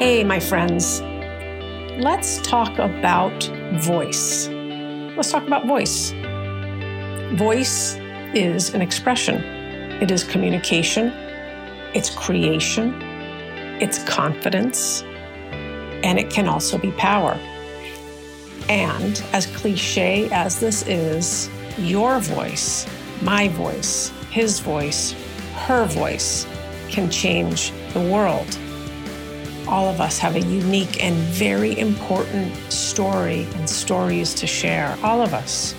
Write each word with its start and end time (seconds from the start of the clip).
Hey, 0.00 0.24
my 0.24 0.40
friends, 0.40 1.00
let's 2.02 2.42
talk 2.42 2.80
about 2.80 3.44
voice. 3.74 4.48
Let's 4.48 5.30
talk 5.30 5.46
about 5.46 5.66
voice. 5.66 6.10
Voice 7.34 7.94
is 8.34 8.74
an 8.74 8.82
expression, 8.82 9.36
it 10.02 10.10
is 10.10 10.24
communication, 10.24 11.12
it's 11.94 12.10
creation, 12.10 13.00
it's 13.80 14.02
confidence, 14.02 15.02
and 16.02 16.18
it 16.18 16.28
can 16.28 16.48
also 16.48 16.76
be 16.76 16.90
power. 16.90 17.38
And 18.68 19.22
as 19.32 19.46
cliche 19.46 20.28
as 20.32 20.58
this 20.58 20.82
is, 20.88 21.48
your 21.78 22.18
voice, 22.18 22.84
my 23.22 23.46
voice, 23.46 24.08
his 24.32 24.58
voice, 24.58 25.12
her 25.54 25.86
voice 25.86 26.48
can 26.88 27.08
change 27.08 27.70
the 27.92 28.00
world 28.00 28.58
all 29.66 29.88
of 29.88 30.00
us 30.00 30.18
have 30.18 30.36
a 30.36 30.40
unique 30.40 31.02
and 31.02 31.14
very 31.14 31.78
important 31.78 32.54
story 32.72 33.46
and 33.54 33.68
stories 33.68 34.34
to 34.34 34.46
share, 34.46 34.96
all 35.02 35.22
of 35.22 35.34
us. 35.34 35.74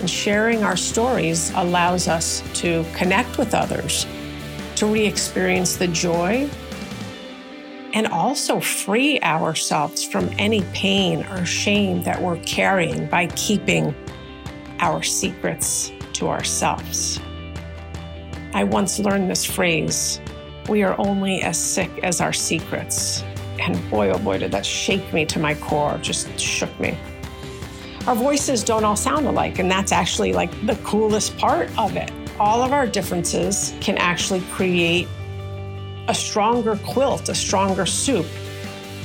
And 0.00 0.08
sharing 0.08 0.62
our 0.62 0.76
stories 0.76 1.52
allows 1.54 2.08
us 2.08 2.42
to 2.60 2.84
connect 2.94 3.38
with 3.38 3.54
others, 3.54 4.06
to 4.76 4.86
re 4.86 5.06
experience 5.06 5.76
the 5.76 5.88
joy, 5.88 6.48
and 7.94 8.06
also 8.08 8.60
free 8.60 9.18
ourselves 9.20 10.04
from 10.04 10.30
any 10.38 10.62
pain 10.74 11.24
or 11.26 11.46
shame 11.46 12.02
that 12.02 12.20
we're 12.20 12.38
carrying 12.40 13.06
by 13.06 13.26
keeping 13.28 13.94
our 14.80 15.02
secrets 15.02 15.92
to 16.12 16.28
ourselves. 16.28 17.18
I 18.52 18.64
once 18.64 18.98
learned 18.98 19.30
this 19.30 19.44
phrase 19.44 20.20
we 20.68 20.82
are 20.82 20.94
only 20.98 21.42
as 21.42 21.58
sick 21.58 21.90
as 22.02 22.20
our 22.20 22.32
secrets. 22.32 23.22
And 23.58 23.90
boy, 23.90 24.10
oh 24.10 24.18
boy, 24.18 24.38
did 24.38 24.52
that 24.52 24.66
shake 24.66 25.12
me 25.12 25.24
to 25.26 25.38
my 25.38 25.54
core, 25.54 25.98
just 26.02 26.38
shook 26.38 26.78
me. 26.80 26.98
Our 28.06 28.14
voices 28.14 28.62
don't 28.62 28.84
all 28.84 28.96
sound 28.96 29.26
alike, 29.26 29.58
and 29.58 29.70
that's 29.70 29.92
actually 29.92 30.32
like 30.32 30.50
the 30.66 30.76
coolest 30.76 31.36
part 31.38 31.70
of 31.78 31.96
it. 31.96 32.12
All 32.38 32.62
of 32.62 32.72
our 32.72 32.86
differences 32.86 33.74
can 33.80 33.96
actually 33.98 34.42
create 34.52 35.08
a 36.08 36.14
stronger 36.14 36.76
quilt, 36.76 37.28
a 37.28 37.34
stronger 37.34 37.86
soup, 37.86 38.26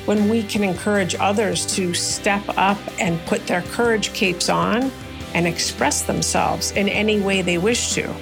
when 0.06 0.30
we 0.30 0.44
can 0.44 0.64
encourage 0.64 1.16
others 1.16 1.66
to 1.76 1.94
step 1.94 2.44
up 2.58 2.78
and 3.00 3.20
put 3.26 3.46
their 3.48 3.62
courage 3.64 4.14
capes 4.14 4.50
on 4.50 4.92
and 5.34 5.48
express 5.48 6.04
themselves 6.04 6.72
in 6.72 6.90
any 6.90 7.22
way 7.22 7.42
they 7.42 7.58
wish 7.58 7.94
to. 7.94 8.14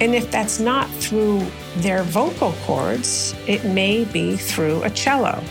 And 0.00 0.14
if 0.14 0.30
that's 0.30 0.60
not 0.60 0.88
through 0.90 1.44
their 1.78 2.04
vocal 2.04 2.52
cords, 2.64 3.34
it 3.46 3.64
may 3.64 4.04
be 4.04 4.36
through 4.36 4.82
a 4.84 4.90
cello 4.90 5.42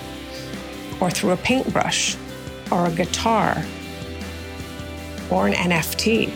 or 1.02 1.12
through 1.12 1.32
a 1.32 1.38
paintbrush 1.38 2.16
or 2.72 2.86
a 2.86 2.92
guitar 2.92 3.64
or 5.30 5.48
an 5.48 5.54
NFT. 5.54 6.32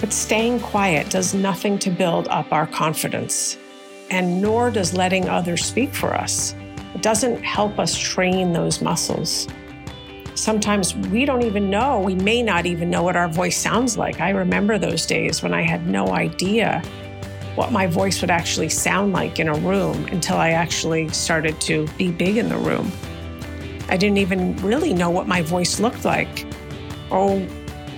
But 0.00 0.12
staying 0.12 0.60
quiet 0.60 1.10
does 1.10 1.34
nothing 1.34 1.78
to 1.80 1.90
build 1.90 2.28
up 2.28 2.52
our 2.52 2.66
confidence, 2.66 3.56
and 4.10 4.40
nor 4.40 4.70
does 4.70 4.94
letting 4.94 5.28
others 5.28 5.64
speak 5.64 5.94
for 5.94 6.14
us. 6.14 6.54
It 6.94 7.02
doesn't 7.02 7.42
help 7.42 7.78
us 7.78 7.96
train 7.96 8.52
those 8.52 8.80
muscles 8.80 9.46
sometimes 10.38 10.94
we 10.94 11.24
don't 11.24 11.42
even 11.42 11.68
know, 11.68 12.00
we 12.00 12.14
may 12.14 12.42
not 12.42 12.64
even 12.64 12.88
know 12.88 13.02
what 13.02 13.16
our 13.16 13.28
voice 13.28 13.56
sounds 13.56 13.98
like. 13.98 14.20
I 14.20 14.30
remember 14.30 14.78
those 14.78 15.04
days 15.04 15.42
when 15.42 15.52
I 15.52 15.62
had 15.62 15.86
no 15.86 16.08
idea 16.08 16.82
what 17.56 17.72
my 17.72 17.86
voice 17.86 18.20
would 18.20 18.30
actually 18.30 18.68
sound 18.68 19.12
like 19.12 19.40
in 19.40 19.48
a 19.48 19.54
room 19.54 20.04
until 20.06 20.36
I 20.36 20.50
actually 20.50 21.08
started 21.08 21.60
to 21.62 21.88
be 21.98 22.12
big 22.12 22.36
in 22.36 22.48
the 22.48 22.56
room. 22.56 22.92
I 23.88 23.96
didn't 23.96 24.18
even 24.18 24.56
really 24.58 24.94
know 24.94 25.10
what 25.10 25.26
my 25.26 25.42
voice 25.42 25.80
looked 25.80 26.04
like 26.04 26.46
or 27.10 27.44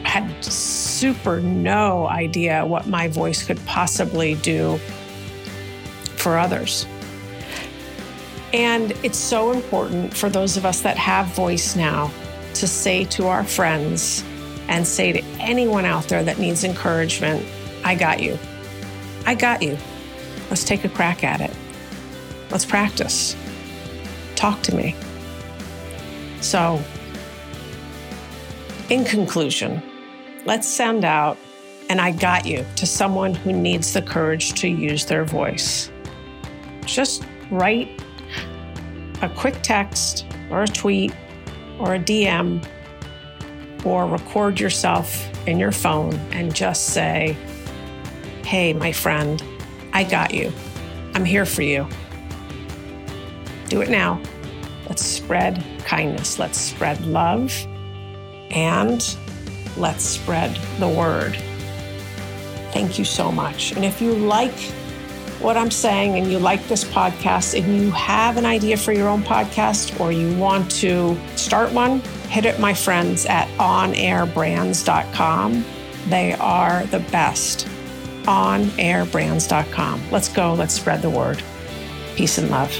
had 0.04 0.42
super 0.42 1.40
no 1.40 2.08
idea 2.08 2.64
what 2.64 2.86
my 2.86 3.08
voice 3.08 3.44
could 3.44 3.64
possibly 3.66 4.34
do 4.36 4.78
for 6.16 6.38
others. 6.38 6.86
And 8.52 8.92
it's 9.04 9.18
so 9.18 9.52
important 9.52 10.16
for 10.16 10.28
those 10.28 10.56
of 10.56 10.64
us 10.64 10.80
that 10.80 10.96
have 10.96 11.26
voice 11.28 11.76
now 11.76 12.10
to 12.54 12.66
say 12.66 13.04
to 13.04 13.26
our 13.26 13.44
friends 13.44 14.24
and 14.68 14.86
say 14.86 15.12
to 15.12 15.22
anyone 15.40 15.84
out 15.84 16.04
there 16.08 16.22
that 16.22 16.38
needs 16.38 16.64
encouragement 16.64 17.44
I 17.84 17.94
got 17.94 18.20
you. 18.20 18.38
I 19.26 19.34
got 19.34 19.62
you. 19.62 19.78
Let's 20.48 20.64
take 20.64 20.84
a 20.84 20.88
crack 20.88 21.24
at 21.24 21.40
it. 21.40 21.54
Let's 22.50 22.64
practice. 22.64 23.36
Talk 24.34 24.62
to 24.62 24.74
me. 24.74 24.94
So, 26.40 26.82
in 28.88 29.04
conclusion, 29.04 29.82
let's 30.46 30.66
send 30.66 31.04
out 31.04 31.38
an 31.88 32.00
I 32.00 32.12
got 32.12 32.46
you 32.46 32.64
to 32.76 32.86
someone 32.86 33.34
who 33.34 33.52
needs 33.52 33.92
the 33.92 34.02
courage 34.02 34.54
to 34.60 34.68
use 34.68 35.06
their 35.06 35.24
voice. 35.24 35.90
Just 36.84 37.24
write 37.50 38.02
a 39.22 39.28
quick 39.28 39.56
text 39.62 40.26
or 40.50 40.62
a 40.62 40.68
tweet 40.68 41.14
or 41.80 41.94
a 41.94 41.98
DM 41.98 42.64
or 43.84 44.06
record 44.06 44.60
yourself 44.60 45.26
in 45.48 45.58
your 45.58 45.72
phone 45.72 46.14
and 46.32 46.54
just 46.54 46.86
say, 46.88 47.36
Hey, 48.44 48.72
my 48.72 48.92
friend, 48.92 49.42
I 49.92 50.04
got 50.04 50.34
you. 50.34 50.52
I'm 51.14 51.24
here 51.24 51.46
for 51.46 51.62
you. 51.62 51.88
Do 53.68 53.80
it 53.80 53.88
now. 53.88 54.20
Let's 54.88 55.04
spread 55.04 55.64
kindness. 55.84 56.38
Let's 56.38 56.58
spread 56.58 57.04
love. 57.06 57.54
And 58.50 59.16
let's 59.76 60.04
spread 60.04 60.56
the 60.78 60.88
word. 60.88 61.36
Thank 62.72 62.98
you 62.98 63.04
so 63.04 63.32
much. 63.32 63.72
And 63.72 63.84
if 63.84 64.00
you 64.02 64.12
like 64.12 64.56
what 65.40 65.56
I'm 65.56 65.70
saying 65.70 66.16
and 66.16 66.30
you 66.30 66.38
like 66.38 66.66
this 66.68 66.84
podcast 66.84 67.58
and 67.58 67.74
you 67.76 67.90
have 67.92 68.36
an 68.36 68.44
idea 68.46 68.76
for 68.76 68.92
your 68.92 69.08
own 69.08 69.22
podcast 69.22 69.98
or 70.00 70.12
you 70.12 70.36
want 70.36 70.70
to 70.72 71.16
start 71.36 71.72
one, 71.72 72.00
hit 72.28 72.44
it, 72.44 72.60
my 72.60 72.74
friends, 72.74 73.24
at 73.26 73.48
onairbrands.com. 73.58 75.64
They 76.08 76.32
are 76.34 76.84
the 76.86 77.00
best. 77.10 77.66
Onairbrands.com. 78.22 80.02
Let's 80.10 80.28
go. 80.28 80.54
Let's 80.54 80.74
spread 80.74 81.02
the 81.02 81.10
word. 81.10 81.42
Peace 82.16 82.38
and 82.38 82.50
love. 82.50 82.72